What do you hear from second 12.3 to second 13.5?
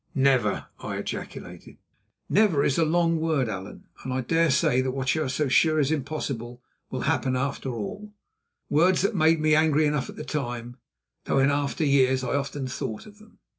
often thought of them.